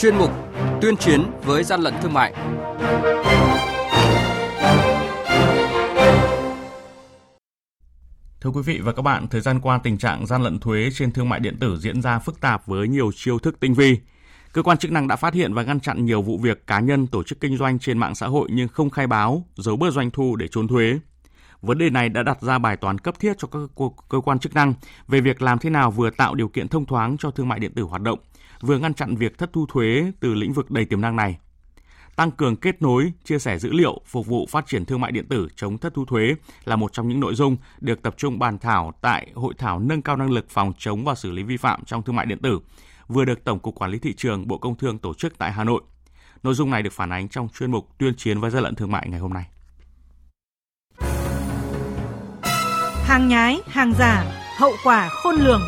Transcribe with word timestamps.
chuyên 0.00 0.16
mục 0.16 0.30
Tuyên 0.80 0.96
chiến 0.96 1.22
với 1.44 1.64
gian 1.64 1.80
lận 1.80 1.94
thương 2.02 2.12
mại. 2.12 2.34
Thưa 8.40 8.50
quý 8.50 8.62
vị 8.64 8.80
và 8.82 8.92
các 8.92 9.02
bạn, 9.02 9.28
thời 9.28 9.40
gian 9.40 9.60
qua 9.60 9.78
tình 9.82 9.98
trạng 9.98 10.26
gian 10.26 10.42
lận 10.42 10.58
thuế 10.58 10.88
trên 10.94 11.12
thương 11.12 11.28
mại 11.28 11.40
điện 11.40 11.56
tử 11.60 11.78
diễn 11.78 12.02
ra 12.02 12.18
phức 12.18 12.40
tạp 12.40 12.66
với 12.66 12.88
nhiều 12.88 13.10
chiêu 13.14 13.38
thức 13.38 13.60
tinh 13.60 13.74
vi. 13.74 13.98
Cơ 14.52 14.62
quan 14.62 14.78
chức 14.78 14.92
năng 14.92 15.08
đã 15.08 15.16
phát 15.16 15.34
hiện 15.34 15.54
và 15.54 15.62
ngăn 15.62 15.80
chặn 15.80 16.04
nhiều 16.04 16.22
vụ 16.22 16.38
việc 16.38 16.66
cá 16.66 16.80
nhân 16.80 17.06
tổ 17.06 17.22
chức 17.22 17.40
kinh 17.40 17.56
doanh 17.56 17.78
trên 17.78 17.98
mạng 17.98 18.14
xã 18.14 18.26
hội 18.26 18.48
nhưng 18.52 18.68
không 18.68 18.90
khai 18.90 19.06
báo, 19.06 19.46
giấu 19.56 19.76
bớt 19.76 19.90
doanh 19.92 20.10
thu 20.10 20.36
để 20.36 20.48
trốn 20.48 20.68
thuế. 20.68 20.98
Vấn 21.62 21.78
đề 21.78 21.90
này 21.90 22.08
đã 22.08 22.22
đặt 22.22 22.42
ra 22.42 22.58
bài 22.58 22.76
toán 22.76 22.98
cấp 22.98 23.14
thiết 23.20 23.32
cho 23.38 23.48
các 23.48 23.60
cơ 24.08 24.20
quan 24.20 24.38
chức 24.38 24.54
năng 24.54 24.74
về 25.08 25.20
việc 25.20 25.42
làm 25.42 25.58
thế 25.58 25.70
nào 25.70 25.90
vừa 25.90 26.10
tạo 26.10 26.34
điều 26.34 26.48
kiện 26.48 26.68
thông 26.68 26.86
thoáng 26.86 27.16
cho 27.18 27.30
thương 27.30 27.48
mại 27.48 27.58
điện 27.58 27.72
tử 27.74 27.82
hoạt 27.82 28.02
động, 28.02 28.18
vừa 28.60 28.78
ngăn 28.78 28.94
chặn 28.94 29.16
việc 29.16 29.38
thất 29.38 29.52
thu 29.52 29.66
thuế 29.66 30.12
từ 30.20 30.34
lĩnh 30.34 30.52
vực 30.52 30.70
đầy 30.70 30.84
tiềm 30.84 31.00
năng 31.00 31.16
này. 31.16 31.38
Tăng 32.16 32.30
cường 32.30 32.56
kết 32.56 32.82
nối, 32.82 33.12
chia 33.24 33.38
sẻ 33.38 33.58
dữ 33.58 33.72
liệu 33.72 34.00
phục 34.06 34.26
vụ 34.26 34.46
phát 34.50 34.66
triển 34.66 34.84
thương 34.84 35.00
mại 35.00 35.12
điện 35.12 35.26
tử 35.28 35.48
chống 35.56 35.78
thất 35.78 35.94
thu 35.94 36.04
thuế 36.04 36.34
là 36.64 36.76
một 36.76 36.92
trong 36.92 37.08
những 37.08 37.20
nội 37.20 37.34
dung 37.34 37.56
được 37.80 38.02
tập 38.02 38.14
trung 38.18 38.38
bàn 38.38 38.58
thảo 38.58 38.92
tại 39.00 39.30
hội 39.34 39.54
thảo 39.58 39.78
nâng 39.78 40.02
cao 40.02 40.16
năng 40.16 40.30
lực 40.30 40.50
phòng 40.50 40.72
chống 40.78 41.04
và 41.04 41.14
xử 41.14 41.30
lý 41.30 41.42
vi 41.42 41.56
phạm 41.56 41.84
trong 41.84 42.02
thương 42.02 42.16
mại 42.16 42.26
điện 42.26 42.38
tử, 42.38 42.60
vừa 43.08 43.24
được 43.24 43.44
Tổng 43.44 43.58
cục 43.58 43.74
Quản 43.74 43.90
lý 43.90 43.98
thị 43.98 44.14
trường 44.16 44.48
Bộ 44.48 44.58
Công 44.58 44.76
Thương 44.76 44.98
tổ 44.98 45.14
chức 45.14 45.38
tại 45.38 45.52
Hà 45.52 45.64
Nội. 45.64 45.82
Nội 46.42 46.54
dung 46.54 46.70
này 46.70 46.82
được 46.82 46.92
phản 46.92 47.12
ánh 47.12 47.28
trong 47.28 47.48
chuyên 47.48 47.70
mục 47.70 47.88
tuyên 47.98 48.14
chiến 48.16 48.40
với 48.40 48.50
gian 48.50 48.62
lận 48.62 48.74
thương 48.74 48.92
mại 48.92 49.08
ngày 49.08 49.20
hôm 49.20 49.32
nay. 49.32 49.44
Hàng 53.04 53.28
nhái, 53.28 53.60
hàng 53.66 53.92
giả, 53.98 54.24
hậu 54.58 54.72
quả 54.84 55.08
khôn 55.08 55.34
lường. 55.34 55.62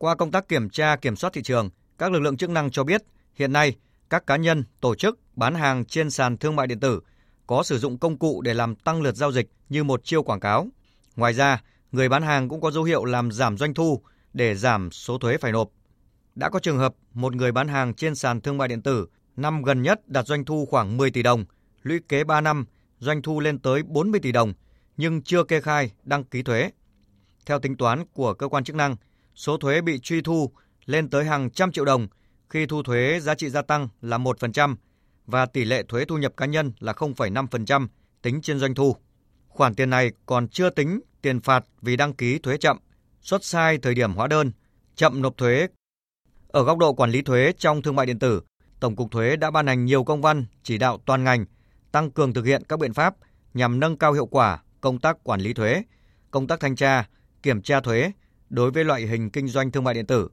Qua 0.00 0.14
công 0.14 0.30
tác 0.30 0.48
kiểm 0.48 0.70
tra 0.70 0.96
kiểm 0.96 1.16
soát 1.16 1.32
thị 1.32 1.42
trường, 1.42 1.70
các 1.98 2.12
lực 2.12 2.18
lượng 2.18 2.36
chức 2.36 2.50
năng 2.50 2.70
cho 2.70 2.84
biết 2.84 3.02
hiện 3.34 3.52
nay 3.52 3.76
các 4.10 4.26
cá 4.26 4.36
nhân, 4.36 4.64
tổ 4.80 4.94
chức 4.94 5.18
bán 5.36 5.54
hàng 5.54 5.84
trên 5.84 6.10
sàn 6.10 6.36
thương 6.36 6.56
mại 6.56 6.66
điện 6.66 6.80
tử 6.80 7.00
có 7.46 7.62
sử 7.62 7.78
dụng 7.78 7.98
công 7.98 8.18
cụ 8.18 8.40
để 8.40 8.54
làm 8.54 8.74
tăng 8.74 9.02
lượt 9.02 9.16
giao 9.16 9.32
dịch 9.32 9.50
như 9.68 9.84
một 9.84 10.04
chiêu 10.04 10.22
quảng 10.22 10.40
cáo. 10.40 10.68
Ngoài 11.16 11.32
ra, 11.32 11.62
người 11.92 12.08
bán 12.08 12.22
hàng 12.22 12.48
cũng 12.48 12.60
có 12.60 12.70
dấu 12.70 12.84
hiệu 12.84 13.04
làm 13.04 13.32
giảm 13.32 13.58
doanh 13.58 13.74
thu 13.74 14.02
để 14.32 14.54
giảm 14.54 14.90
số 14.90 15.18
thuế 15.18 15.36
phải 15.36 15.52
nộp. 15.52 15.70
Đã 16.34 16.48
có 16.50 16.58
trường 16.58 16.78
hợp 16.78 16.94
một 17.14 17.34
người 17.34 17.52
bán 17.52 17.68
hàng 17.68 17.94
trên 17.94 18.14
sàn 18.14 18.40
thương 18.40 18.58
mại 18.58 18.68
điện 18.68 18.82
tử 18.82 19.06
năm 19.36 19.62
gần 19.62 19.82
nhất 19.82 20.08
đạt 20.08 20.26
doanh 20.26 20.44
thu 20.44 20.66
khoảng 20.70 20.96
10 20.96 21.10
tỷ 21.10 21.22
đồng, 21.22 21.44
lũy 21.82 22.00
kế 22.08 22.24
3 22.24 22.40
năm 22.40 22.64
doanh 22.98 23.22
thu 23.22 23.40
lên 23.40 23.58
tới 23.58 23.82
40 23.82 24.20
tỷ 24.20 24.32
đồng 24.32 24.52
nhưng 24.96 25.22
chưa 25.22 25.44
kê 25.44 25.60
khai 25.60 25.90
đăng 26.02 26.24
ký 26.24 26.42
thuế. 26.42 26.70
Theo 27.46 27.58
tính 27.58 27.76
toán 27.76 28.04
của 28.12 28.34
cơ 28.34 28.48
quan 28.48 28.64
chức 28.64 28.76
năng, 28.76 28.96
số 29.40 29.56
thuế 29.56 29.80
bị 29.80 29.98
truy 29.98 30.20
thu 30.20 30.50
lên 30.86 31.10
tới 31.10 31.24
hàng 31.24 31.50
trăm 31.50 31.72
triệu 31.72 31.84
đồng 31.84 32.08
khi 32.50 32.66
thu 32.66 32.82
thuế 32.82 33.20
giá 33.20 33.34
trị 33.34 33.50
gia 33.50 33.62
tăng 33.62 33.88
là 34.00 34.18
1% 34.18 34.76
và 35.26 35.46
tỷ 35.46 35.64
lệ 35.64 35.82
thuế 35.82 36.04
thu 36.04 36.18
nhập 36.18 36.32
cá 36.36 36.46
nhân 36.46 36.72
là 36.78 36.92
0,5% 36.92 37.86
tính 38.22 38.40
trên 38.42 38.58
doanh 38.58 38.74
thu. 38.74 38.96
Khoản 39.48 39.74
tiền 39.74 39.90
này 39.90 40.12
còn 40.26 40.48
chưa 40.48 40.70
tính 40.70 41.00
tiền 41.22 41.40
phạt 41.40 41.64
vì 41.82 41.96
đăng 41.96 42.12
ký 42.12 42.38
thuế 42.38 42.56
chậm, 42.56 42.78
xuất 43.20 43.44
sai 43.44 43.78
thời 43.78 43.94
điểm 43.94 44.12
hóa 44.12 44.26
đơn, 44.26 44.52
chậm 44.96 45.22
nộp 45.22 45.36
thuế. 45.36 45.66
Ở 46.48 46.62
góc 46.62 46.78
độ 46.78 46.92
quản 46.92 47.10
lý 47.10 47.22
thuế 47.22 47.52
trong 47.58 47.82
thương 47.82 47.96
mại 47.96 48.06
điện 48.06 48.18
tử, 48.18 48.42
Tổng 48.80 48.96
cục 48.96 49.10
Thuế 49.10 49.36
đã 49.36 49.50
ban 49.50 49.66
hành 49.66 49.84
nhiều 49.84 50.04
công 50.04 50.22
văn 50.22 50.44
chỉ 50.62 50.78
đạo 50.78 50.98
toàn 51.06 51.24
ngành 51.24 51.44
tăng 51.92 52.10
cường 52.10 52.34
thực 52.34 52.44
hiện 52.44 52.62
các 52.68 52.78
biện 52.78 52.92
pháp 52.92 53.14
nhằm 53.54 53.80
nâng 53.80 53.96
cao 53.96 54.12
hiệu 54.12 54.26
quả 54.26 54.62
công 54.80 54.98
tác 54.98 55.24
quản 55.24 55.40
lý 55.40 55.52
thuế, 55.52 55.82
công 56.30 56.46
tác 56.46 56.60
thanh 56.60 56.76
tra, 56.76 57.08
kiểm 57.42 57.62
tra 57.62 57.80
thuế 57.80 58.12
đối 58.50 58.70
với 58.70 58.84
loại 58.84 59.02
hình 59.02 59.30
kinh 59.30 59.48
doanh 59.48 59.70
thương 59.70 59.84
mại 59.84 59.94
điện 59.94 60.06
tử. 60.06 60.28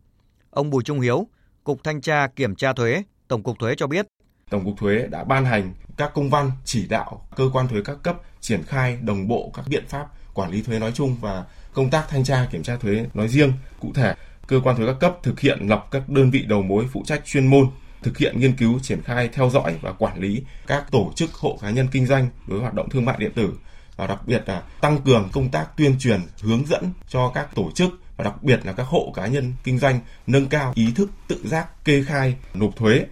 Ông 0.50 0.70
Bùi 0.70 0.84
Trung 0.84 1.00
Hiếu, 1.00 1.28
Cục 1.64 1.84
Thanh 1.84 2.02
tra 2.02 2.28
Kiểm 2.28 2.56
tra 2.56 2.74
Thuế, 2.74 3.04
Tổng 3.28 3.44
cục 3.44 3.60
Thuế 3.60 3.76
cho 3.76 3.88
biết. 3.88 4.08
Tổng 4.50 4.66
cục 4.66 4.78
Thuế 4.78 5.08
đã 5.08 5.24
ban 5.24 5.46
hành 5.46 5.74
các 5.98 6.12
công 6.14 6.30
văn 6.30 6.52
chỉ 6.66 6.88
đạo 6.88 7.28
cơ 7.36 7.50
quan 7.54 7.68
thuế 7.68 7.82
các 7.86 7.98
cấp 8.04 8.22
triển 8.42 8.64
khai 8.64 8.98
đồng 9.02 9.28
bộ 9.28 9.52
các 9.56 9.66
biện 9.70 9.84
pháp 9.88 10.08
quản 10.34 10.52
lý 10.52 10.62
thuế 10.62 10.80
nói 10.80 10.92
chung 10.96 11.18
và 11.22 11.46
công 11.74 11.90
tác 11.90 12.06
thanh 12.10 12.24
tra 12.24 12.48
kiểm 12.52 12.64
tra 12.64 12.76
thuế 12.76 13.06
nói 13.14 13.28
riêng. 13.28 13.54
Cụ 13.80 13.92
thể, 13.96 14.16
cơ 14.48 14.60
quan 14.64 14.76
thuế 14.76 14.86
các 14.86 14.96
cấp 15.00 15.18
thực 15.24 15.40
hiện 15.40 15.68
lập 15.68 15.86
các 15.92 16.10
đơn 16.10 16.32
vị 16.32 16.46
đầu 16.48 16.62
mối 16.62 16.86
phụ 16.94 17.04
trách 17.06 17.26
chuyên 17.26 17.48
môn 17.48 17.68
thực 18.04 18.18
hiện 18.18 18.40
nghiên 18.40 18.56
cứu 18.56 18.80
triển 18.80 19.02
khai 19.02 19.30
theo 19.34 19.50
dõi 19.50 19.76
và 19.82 19.92
quản 19.92 20.20
lý 20.20 20.44
các 20.68 20.92
tổ 20.92 21.12
chức 21.16 21.34
hộ 21.34 21.58
cá 21.62 21.70
nhân 21.70 21.88
kinh 21.92 22.06
doanh 22.06 22.28
với 22.46 22.60
hoạt 22.60 22.74
động 22.74 22.90
thương 22.90 23.06
mại 23.06 23.18
điện 23.20 23.32
tử 23.36 23.54
và 23.96 24.08
đặc 24.08 24.20
biệt 24.26 24.44
là 24.46 24.64
tăng 24.82 25.02
cường 25.02 25.30
công 25.32 25.50
tác 25.50 25.78
tuyên 25.78 25.96
truyền 26.00 26.22
hướng 26.42 26.66
dẫn 26.66 26.92
cho 27.08 27.32
các 27.36 27.56
tổ 27.56 27.72
chức 27.76 27.90
và 28.18 28.24
đặc 28.24 28.44
biệt 28.44 28.66
là 28.66 28.72
các 28.72 28.88
hộ 28.88 29.14
cá 29.16 29.28
nhân 29.28 29.54
kinh 29.64 29.80
doanh 29.80 30.00
nâng 30.28 30.48
cao 30.48 30.72
ý 30.76 30.92
thức 30.96 31.10
tự 31.28 31.42
giác 31.44 31.86
kê 31.86 32.04
khai 32.04 32.36
nộp 32.54 32.76
thuế. 32.76 33.06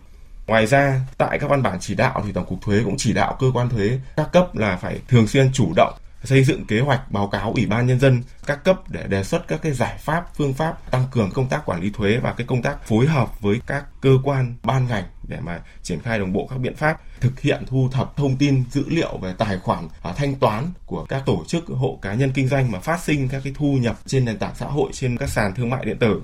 Ngoài 0.47 0.67
ra, 0.67 1.01
tại 1.17 1.39
các 1.39 1.49
văn 1.49 1.63
bản 1.63 1.77
chỉ 1.81 1.95
đạo 1.95 2.21
thì 2.25 2.31
Tổng 2.31 2.45
cục 2.45 2.61
Thuế 2.61 2.81
cũng 2.85 2.97
chỉ 2.97 3.13
đạo 3.13 3.37
cơ 3.39 3.51
quan 3.53 3.69
thuế 3.69 3.99
các 4.15 4.31
cấp 4.31 4.55
là 4.55 4.77
phải 4.77 4.99
thường 5.07 5.27
xuyên 5.27 5.51
chủ 5.53 5.73
động 5.75 5.93
xây 6.23 6.43
dựng 6.43 6.65
kế 6.65 6.79
hoạch 6.79 7.11
báo 7.11 7.27
cáo 7.27 7.51
Ủy 7.51 7.65
ban 7.65 7.87
nhân 7.87 7.99
dân 7.99 8.23
các 8.45 8.63
cấp 8.63 8.81
để 8.89 9.07
đề 9.07 9.23
xuất 9.23 9.47
các 9.47 9.61
cái 9.61 9.71
giải 9.71 9.97
pháp, 9.97 10.35
phương 10.35 10.53
pháp 10.53 10.91
tăng 10.91 11.05
cường 11.11 11.31
công 11.31 11.49
tác 11.49 11.65
quản 11.65 11.81
lý 11.81 11.89
thuế 11.89 12.17
và 12.17 12.33
cái 12.33 12.47
công 12.47 12.61
tác 12.61 12.87
phối 12.87 13.07
hợp 13.07 13.41
với 13.41 13.61
các 13.67 13.85
cơ 14.01 14.17
quan 14.23 14.55
ban 14.63 14.87
ngành 14.87 15.03
để 15.27 15.39
mà 15.39 15.61
triển 15.83 15.99
khai 15.99 16.19
đồng 16.19 16.33
bộ 16.33 16.47
các 16.49 16.57
biện 16.57 16.75
pháp 16.75 17.01
thực 17.19 17.39
hiện 17.39 17.63
thu 17.67 17.89
thập 17.91 18.17
thông 18.17 18.37
tin 18.37 18.63
dữ 18.71 18.83
liệu 18.87 19.17
về 19.17 19.33
tài 19.37 19.59
khoản 19.59 19.87
và 20.01 20.13
thanh 20.13 20.35
toán 20.35 20.65
của 20.85 21.05
các 21.09 21.23
tổ 21.25 21.43
chức 21.47 21.65
hộ 21.67 21.99
cá 22.01 22.13
nhân 22.13 22.31
kinh 22.35 22.47
doanh 22.47 22.71
mà 22.71 22.79
phát 22.79 22.99
sinh 23.03 23.27
các 23.29 23.41
cái 23.43 23.53
thu 23.55 23.77
nhập 23.81 23.99
trên 24.05 24.25
nền 24.25 24.37
tảng 24.37 24.55
xã 24.55 24.65
hội 24.65 24.89
trên 24.93 25.17
các 25.17 25.29
sàn 25.29 25.53
thương 25.55 25.69
mại 25.69 25.85
điện 25.85 25.97
tử. 25.99 26.21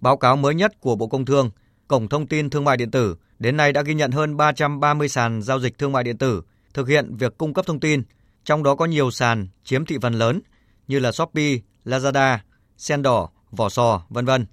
Báo 0.00 0.16
cáo 0.16 0.36
mới 0.36 0.54
nhất 0.54 0.80
của 0.80 0.96
Bộ 0.96 1.06
Công 1.06 1.24
Thương, 1.24 1.50
Cổng 1.88 2.08
thông 2.08 2.26
tin 2.26 2.50
thương 2.50 2.64
mại 2.64 2.76
điện 2.76 2.90
tử 2.90 3.16
đến 3.38 3.56
nay 3.56 3.72
đã 3.72 3.82
ghi 3.82 3.94
nhận 3.94 4.10
hơn 4.10 4.36
330 4.36 5.08
sàn 5.08 5.42
giao 5.42 5.60
dịch 5.60 5.78
thương 5.78 5.92
mại 5.92 6.04
điện 6.04 6.18
tử 6.18 6.42
thực 6.74 6.88
hiện 6.88 7.16
việc 7.16 7.38
cung 7.38 7.54
cấp 7.54 7.66
thông 7.66 7.80
tin 7.80 8.02
trong 8.44 8.62
đó 8.62 8.74
có 8.74 8.84
nhiều 8.84 9.10
sàn 9.10 9.48
chiếm 9.64 9.86
thị 9.86 9.98
phần 10.02 10.14
lớn 10.14 10.40
như 10.88 10.98
là 10.98 11.12
Shopee, 11.12 11.58
Lazada, 11.84 12.38
Sendor, 12.76 13.28
Vỏ 13.50 13.68
Sò, 13.68 14.02
vân 14.08 14.24
vân. 14.24 14.46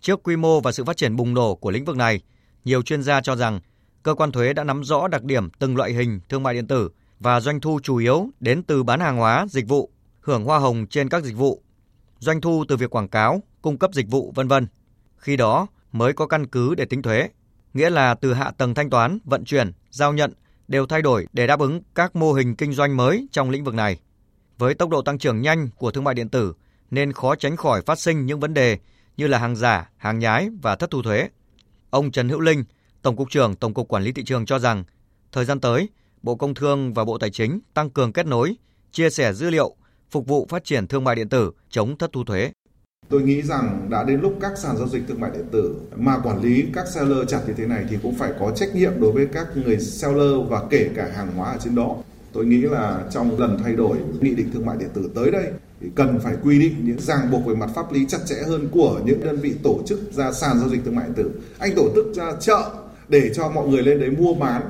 Trước 0.00 0.22
quy 0.22 0.36
mô 0.36 0.60
và 0.60 0.72
sự 0.72 0.84
phát 0.84 0.96
triển 0.96 1.16
bùng 1.16 1.34
nổ 1.34 1.54
của 1.54 1.70
lĩnh 1.70 1.84
vực 1.84 1.96
này, 1.96 2.20
nhiều 2.66 2.82
chuyên 2.82 3.02
gia 3.02 3.20
cho 3.20 3.36
rằng 3.36 3.60
cơ 4.02 4.14
quan 4.14 4.32
thuế 4.32 4.52
đã 4.52 4.64
nắm 4.64 4.84
rõ 4.84 5.08
đặc 5.08 5.24
điểm 5.24 5.50
từng 5.58 5.76
loại 5.76 5.92
hình 5.92 6.20
thương 6.28 6.42
mại 6.42 6.54
điện 6.54 6.66
tử 6.66 6.90
và 7.20 7.40
doanh 7.40 7.60
thu 7.60 7.80
chủ 7.82 7.96
yếu 7.96 8.30
đến 8.40 8.62
từ 8.62 8.82
bán 8.82 9.00
hàng 9.00 9.16
hóa, 9.16 9.46
dịch 9.50 9.68
vụ, 9.68 9.90
hưởng 10.20 10.44
hoa 10.44 10.58
hồng 10.58 10.86
trên 10.90 11.08
các 11.08 11.24
dịch 11.24 11.36
vụ, 11.36 11.62
doanh 12.18 12.40
thu 12.40 12.64
từ 12.68 12.76
việc 12.76 12.90
quảng 12.90 13.08
cáo, 13.08 13.42
cung 13.62 13.78
cấp 13.78 13.90
dịch 13.94 14.06
vụ 14.10 14.32
vân 14.34 14.48
vân. 14.48 14.66
Khi 15.16 15.36
đó 15.36 15.66
mới 15.92 16.12
có 16.12 16.26
căn 16.26 16.46
cứ 16.46 16.74
để 16.74 16.84
tính 16.84 17.02
thuế, 17.02 17.28
nghĩa 17.74 17.90
là 17.90 18.14
từ 18.14 18.34
hạ 18.34 18.50
tầng 18.58 18.74
thanh 18.74 18.90
toán, 18.90 19.18
vận 19.24 19.44
chuyển, 19.44 19.72
giao 19.90 20.12
nhận 20.12 20.32
đều 20.68 20.86
thay 20.86 21.02
đổi 21.02 21.26
để 21.32 21.46
đáp 21.46 21.60
ứng 21.60 21.80
các 21.94 22.16
mô 22.16 22.32
hình 22.32 22.56
kinh 22.56 22.72
doanh 22.72 22.96
mới 22.96 23.26
trong 23.32 23.50
lĩnh 23.50 23.64
vực 23.64 23.74
này. 23.74 24.00
Với 24.58 24.74
tốc 24.74 24.90
độ 24.90 25.02
tăng 25.02 25.18
trưởng 25.18 25.40
nhanh 25.40 25.68
của 25.76 25.90
thương 25.90 26.04
mại 26.04 26.14
điện 26.14 26.28
tử 26.28 26.54
nên 26.90 27.12
khó 27.12 27.34
tránh 27.34 27.56
khỏi 27.56 27.82
phát 27.86 27.98
sinh 27.98 28.26
những 28.26 28.40
vấn 28.40 28.54
đề 28.54 28.78
như 29.16 29.26
là 29.26 29.38
hàng 29.38 29.56
giả, 29.56 29.90
hàng 29.96 30.18
nhái 30.18 30.48
và 30.62 30.76
thất 30.76 30.90
thu 30.90 31.02
thuế. 31.02 31.28
Ông 31.96 32.10
Trần 32.10 32.28
Hữu 32.28 32.40
Linh, 32.40 32.64
Tổng 33.02 33.16
cục 33.16 33.30
trưởng 33.30 33.54
Tổng 33.54 33.74
cục 33.74 33.88
Quản 33.88 34.02
lý 34.02 34.12
thị 34.12 34.24
trường 34.24 34.46
cho 34.46 34.58
rằng, 34.58 34.84
thời 35.32 35.44
gian 35.44 35.60
tới, 35.60 35.88
Bộ 36.22 36.34
Công 36.34 36.54
Thương 36.54 36.94
và 36.94 37.04
Bộ 37.04 37.18
Tài 37.18 37.30
chính 37.30 37.60
tăng 37.74 37.90
cường 37.90 38.12
kết 38.12 38.26
nối, 38.26 38.56
chia 38.92 39.10
sẻ 39.10 39.32
dữ 39.32 39.50
liệu, 39.50 39.74
phục 40.10 40.26
vụ 40.26 40.46
phát 40.50 40.64
triển 40.64 40.86
thương 40.86 41.04
mại 41.04 41.16
điện 41.16 41.28
tử, 41.28 41.52
chống 41.70 41.98
thất 41.98 42.10
thu 42.12 42.24
thuế. 42.24 42.50
Tôi 43.08 43.22
nghĩ 43.22 43.42
rằng 43.42 43.86
đã 43.90 44.04
đến 44.04 44.20
lúc 44.20 44.38
các 44.40 44.58
sàn 44.58 44.76
giao 44.76 44.88
dịch 44.88 45.02
thương 45.08 45.20
mại 45.20 45.30
điện 45.30 45.46
tử 45.52 45.76
mà 45.96 46.18
quản 46.18 46.42
lý 46.42 46.64
các 46.74 46.88
seller 46.88 47.28
chặt 47.28 47.40
như 47.46 47.52
thế 47.56 47.66
này 47.66 47.84
thì 47.90 47.96
cũng 48.02 48.14
phải 48.14 48.32
có 48.40 48.52
trách 48.56 48.74
nhiệm 48.74 49.00
đối 49.00 49.12
với 49.12 49.28
các 49.32 49.46
người 49.56 49.78
seller 49.78 50.48
và 50.48 50.62
kể 50.70 50.90
cả 50.96 51.10
hàng 51.16 51.32
hóa 51.36 51.52
ở 51.52 51.58
trên 51.64 51.74
đó. 51.74 51.96
Tôi 52.32 52.44
nghĩ 52.44 52.60
là 52.60 53.04
trong 53.10 53.40
lần 53.40 53.58
thay 53.64 53.72
đổi 53.72 53.96
nghị 54.20 54.34
định 54.34 54.50
thương 54.52 54.66
mại 54.66 54.76
điện 54.76 54.90
tử 54.94 55.10
tới 55.14 55.30
đây 55.30 55.52
thì 55.80 55.88
cần 55.94 56.20
phải 56.20 56.34
quy 56.44 56.58
định 56.58 56.74
những 56.82 57.00
ràng 57.00 57.30
buộc 57.30 57.46
về 57.46 57.54
mặt 57.54 57.70
pháp 57.74 57.92
lý 57.92 58.06
chặt 58.08 58.18
chẽ 58.26 58.34
hơn 58.46 58.68
của 58.72 59.00
những 59.04 59.24
đơn 59.24 59.36
vị 59.40 59.54
tổ 59.62 59.80
chức 59.86 60.12
ra 60.12 60.32
sàn 60.32 60.58
giao 60.58 60.68
dịch 60.68 60.84
thương 60.84 60.96
mại 60.96 61.06
điện 61.06 61.14
tử. 61.14 61.30
Anh 61.58 61.74
tổ 61.76 61.88
chức 61.94 62.14
ra 62.14 62.32
chợ 62.40 62.70
để 63.08 63.30
cho 63.34 63.48
mọi 63.48 63.68
người 63.68 63.82
lên 63.82 64.00
đấy 64.00 64.10
mua 64.10 64.34
bán. 64.34 64.62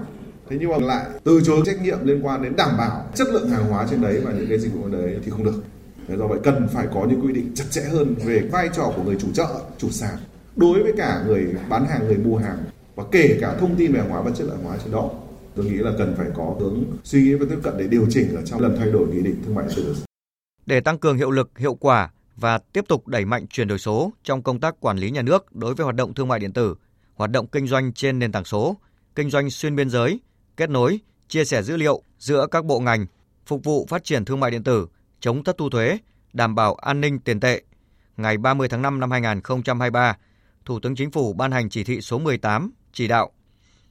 Thế 0.50 0.56
nhưng 0.60 0.70
mà 0.70 0.78
lại 0.78 1.06
từ 1.24 1.40
chối 1.44 1.62
trách 1.66 1.82
nhiệm 1.82 1.98
liên 2.06 2.26
quan 2.26 2.42
đến 2.42 2.56
đảm 2.56 2.70
bảo 2.78 3.06
chất 3.14 3.28
lượng 3.28 3.48
hàng 3.48 3.64
hóa 3.64 3.86
trên 3.90 4.02
đấy 4.02 4.20
và 4.24 4.32
những 4.32 4.46
cái 4.48 4.58
dịch 4.58 4.74
vụ 4.74 4.88
đấy 4.88 5.16
thì 5.24 5.30
không 5.30 5.44
được. 5.44 5.62
Do 6.08 6.26
vậy 6.26 6.38
cần 6.42 6.68
phải 6.72 6.86
có 6.94 7.06
những 7.10 7.26
quy 7.26 7.32
định 7.32 7.52
chặt 7.54 7.64
chẽ 7.70 7.80
hơn 7.80 8.14
về 8.24 8.42
vai 8.52 8.68
trò 8.76 8.92
của 8.96 9.02
người 9.02 9.16
chủ 9.20 9.28
chợ, 9.34 9.46
chủ 9.78 9.90
sàn 9.90 10.16
đối 10.56 10.82
với 10.82 10.92
cả 10.96 11.24
người 11.26 11.46
bán 11.68 11.86
hàng, 11.86 12.06
người 12.06 12.16
mua 12.16 12.36
hàng 12.36 12.58
và 12.94 13.04
kể 13.12 13.38
cả 13.40 13.56
thông 13.60 13.76
tin 13.76 13.92
về 13.92 14.00
hàng 14.00 14.10
hóa 14.10 14.22
và 14.22 14.30
chất 14.30 14.44
lượng 14.44 14.56
hàng 14.56 14.64
hóa 14.64 14.76
trên 14.84 14.92
đó. 14.92 15.10
Tôi 15.54 15.66
nghĩ 15.66 15.76
là 15.76 15.90
cần 15.98 16.14
phải 16.18 16.26
có 16.36 16.54
hướng 16.60 16.84
suy 17.04 17.22
nghĩ 17.22 17.34
và 17.34 17.46
tiếp 17.50 17.58
cận 17.62 17.74
để 17.78 17.86
điều 17.86 18.06
chỉnh 18.10 18.36
ở 18.36 18.42
trong 18.44 18.60
lần 18.60 18.76
thay 18.78 18.90
đổi 18.90 19.08
nghị 19.08 19.20
định 19.20 19.36
thương 19.46 19.54
mại 19.54 19.66
điện 19.66 19.76
tử 19.76 19.94
để 20.66 20.80
tăng 20.80 20.98
cường 20.98 21.16
hiệu 21.16 21.30
lực 21.30 21.58
hiệu 21.58 21.74
quả 21.74 22.10
và 22.36 22.58
tiếp 22.58 22.84
tục 22.88 23.08
đẩy 23.08 23.24
mạnh 23.24 23.46
chuyển 23.46 23.68
đổi 23.68 23.78
số 23.78 24.12
trong 24.22 24.42
công 24.42 24.60
tác 24.60 24.80
quản 24.80 24.98
lý 24.98 25.10
nhà 25.10 25.22
nước 25.22 25.54
đối 25.54 25.74
với 25.74 25.84
hoạt 25.84 25.96
động 25.96 26.14
thương 26.14 26.28
mại 26.28 26.38
điện 26.38 26.52
tử, 26.52 26.74
hoạt 27.14 27.30
động 27.30 27.46
kinh 27.46 27.66
doanh 27.66 27.92
trên 27.92 28.18
nền 28.18 28.32
tảng 28.32 28.44
số, 28.44 28.76
kinh 29.14 29.30
doanh 29.30 29.50
xuyên 29.50 29.76
biên 29.76 29.90
giới, 29.90 30.20
kết 30.56 30.70
nối, 30.70 31.00
chia 31.28 31.44
sẻ 31.44 31.62
dữ 31.62 31.76
liệu 31.76 32.02
giữa 32.18 32.46
các 32.50 32.64
bộ 32.64 32.80
ngành, 32.80 33.06
phục 33.46 33.64
vụ 33.64 33.86
phát 33.88 34.04
triển 34.04 34.24
thương 34.24 34.40
mại 34.40 34.50
điện 34.50 34.64
tử 34.64 34.86
chống 35.20 35.44
thất 35.44 35.58
thu 35.58 35.70
thuế, 35.70 35.98
đảm 36.32 36.54
bảo 36.54 36.74
an 36.74 37.00
ninh 37.00 37.18
tiền 37.18 37.40
tệ. 37.40 37.62
ngày 38.16 38.38
30 38.38 38.68
tháng 38.68 38.82
5 38.82 39.00
năm 39.00 39.10
2023, 39.10 40.16
Thủ 40.64 40.80
tướng 40.80 40.96
Chính 40.96 41.10
phủ 41.10 41.32
ban 41.32 41.52
hành 41.52 41.70
chỉ 41.70 41.84
thị 41.84 42.00
số 42.00 42.18
18 42.18 42.70
chỉ 42.92 43.08
đạo 43.08 43.30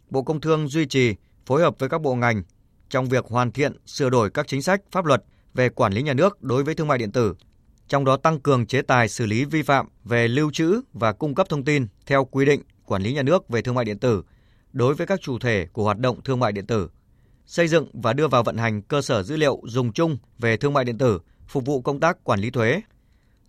Bộ 0.10 0.24
Công 0.24 0.42
Thương 0.42 0.68
duy 0.68 0.86
trì 0.86 1.16
phối 1.46 1.62
hợp 1.62 1.80
với 1.80 1.90
các 1.90 2.02
bộ 2.02 2.16
ngành 2.16 2.44
trong 2.90 3.10
việc 3.10 3.26
hoàn 3.26 3.52
thiện, 3.52 3.78
sửa 3.86 4.10
đổi 4.10 4.30
các 4.30 4.48
chính 4.48 4.62
sách, 4.62 4.82
pháp 4.92 5.06
luật 5.06 5.24
về 5.56 5.70
quản 5.70 5.94
lý 5.94 6.02
nhà 6.02 6.14
nước 6.14 6.42
đối 6.42 6.64
với 6.64 6.76
thương 6.76 6.88
mại 6.88 6.98
điện 6.98 7.12
tử, 7.12 7.36
trong 7.88 8.06
đó 8.06 8.18
tăng 8.18 8.40
cường 8.40 8.66
chế 8.66 8.82
tài 8.82 9.10
xử 9.10 9.26
lý 9.26 9.46
vi 9.46 9.64
phạm 9.64 9.88
về 10.04 10.28
lưu 10.28 10.52
trữ 10.52 10.82
và 10.94 11.14
cung 11.14 11.36
cấp 11.36 11.50
thông 11.50 11.64
tin 11.64 11.88
theo 12.06 12.26
quy 12.26 12.46
định 12.46 12.62
quản 12.86 13.02
lý 13.02 13.14
nhà 13.14 13.24
nước 13.24 13.50
về 13.50 13.62
thương 13.62 13.76
mại 13.76 13.86
điện 13.86 14.00
tử 14.00 14.24
đối 14.74 14.96
với 14.96 15.08
các 15.08 15.22
chủ 15.22 15.40
thể 15.40 15.68
của 15.74 15.84
hoạt 15.84 15.98
động 15.98 16.22
thương 16.24 16.40
mại 16.40 16.52
điện 16.52 16.68
tử, 16.68 16.90
xây 17.46 17.68
dựng 17.68 17.90
và 17.94 18.14
đưa 18.14 18.28
vào 18.28 18.44
vận 18.44 18.58
hành 18.58 18.82
cơ 18.82 19.02
sở 19.02 19.24
dữ 19.24 19.38
liệu 19.38 19.62
dùng 19.66 19.94
chung 19.94 20.18
về 20.40 20.58
thương 20.58 20.74
mại 20.74 20.86
điện 20.86 20.98
tử 20.98 21.20
phục 21.48 21.66
vụ 21.66 21.82
công 21.82 22.00
tác 22.00 22.24
quản 22.24 22.40
lý 22.40 22.50
thuế. 22.50 22.82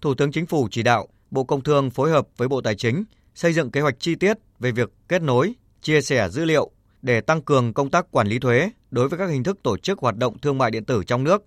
Thủ 0.00 0.14
tướng 0.14 0.32
Chính 0.32 0.47
phủ 0.47 0.69
chỉ 0.70 0.82
đạo 0.82 1.09
Bộ 1.31 1.44
Công 1.44 1.62
Thương 1.62 1.91
phối 1.91 2.11
hợp 2.11 2.29
với 2.37 2.49
Bộ 2.49 2.61
Tài 2.61 2.75
chính 2.75 3.05
xây 3.35 3.52
dựng 3.52 3.70
kế 3.70 3.81
hoạch 3.81 4.00
chi 4.00 4.14
tiết 4.14 4.38
về 4.59 4.73
việc 4.73 4.93
kết 5.09 5.23
nối, 5.23 5.55
chia 5.82 6.00
sẻ 6.00 6.29
dữ 6.29 6.44
liệu 6.44 6.70
để 7.02 7.20
tăng 7.20 7.43
cường 7.43 7.75
công 7.75 7.91
tác 7.91 8.11
quản 8.11 8.26
lý 8.26 8.38
thuế 8.38 8.70
đối 8.91 9.09
với 9.09 9.19
các 9.19 9.26
hình 9.26 9.43
thức 9.43 9.59
tổ 9.62 9.76
chức 9.76 9.99
hoạt 9.99 10.17
động 10.17 10.38
thương 10.38 10.59
mại 10.59 10.70
điện 10.70 10.85
tử 10.85 11.02
trong 11.06 11.25
nước, 11.25 11.44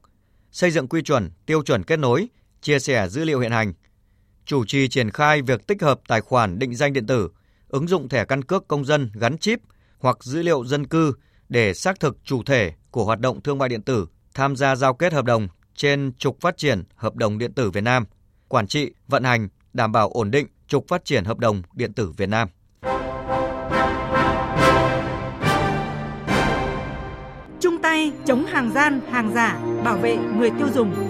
xây 0.51 0.71
dựng 0.71 0.87
quy 0.87 1.01
chuẩn, 1.01 1.31
tiêu 1.45 1.63
chuẩn 1.63 1.83
kết 1.83 1.99
nối, 1.99 2.27
chia 2.61 2.79
sẻ 2.79 3.09
dữ 3.09 3.25
liệu 3.25 3.39
hiện 3.39 3.51
hành, 3.51 3.73
chủ 4.45 4.65
trì 4.65 4.87
triển 4.87 5.11
khai 5.11 5.41
việc 5.41 5.67
tích 5.67 5.81
hợp 5.81 5.99
tài 6.07 6.21
khoản 6.21 6.59
định 6.59 6.75
danh 6.75 6.93
điện 6.93 7.07
tử, 7.07 7.29
ứng 7.67 7.87
dụng 7.87 8.09
thẻ 8.09 8.25
căn 8.25 8.43
cước 8.43 8.67
công 8.67 8.85
dân 8.85 9.11
gắn 9.13 9.37
chip 9.37 9.59
hoặc 9.99 10.23
dữ 10.23 10.41
liệu 10.41 10.65
dân 10.65 10.87
cư 10.87 11.13
để 11.49 11.73
xác 11.73 11.99
thực 11.99 12.17
chủ 12.23 12.43
thể 12.43 12.73
của 12.91 13.05
hoạt 13.05 13.19
động 13.19 13.41
thương 13.41 13.57
mại 13.57 13.69
điện 13.69 13.81
tử 13.81 14.07
tham 14.33 14.55
gia 14.55 14.75
giao 14.75 14.93
kết 14.93 15.13
hợp 15.13 15.25
đồng 15.25 15.47
trên 15.75 16.13
trục 16.17 16.41
phát 16.41 16.57
triển 16.57 16.83
hợp 16.95 17.15
đồng 17.15 17.37
điện 17.37 17.53
tử 17.53 17.71
Việt 17.71 17.81
Nam, 17.81 18.05
quản 18.47 18.67
trị, 18.67 18.91
vận 19.07 19.23
hành, 19.23 19.47
đảm 19.73 19.91
bảo 19.91 20.09
ổn 20.09 20.31
định 20.31 20.47
trục 20.67 20.87
phát 20.87 21.05
triển 21.05 21.25
hợp 21.25 21.37
đồng 21.37 21.61
điện 21.73 21.93
tử 21.93 22.11
Việt 22.17 22.29
Nam. 22.29 22.47
Chung 27.59 27.81
tay 27.81 28.11
chống 28.25 28.45
hàng 28.45 28.71
gian, 28.73 29.01
hàng 29.11 29.31
giả, 29.33 29.59
bảo 29.83 29.97
vệ 29.97 30.17
người 30.17 30.49
tiêu 30.49 30.67
dùng. 30.73 31.08